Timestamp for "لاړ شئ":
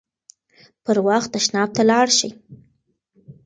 1.89-2.31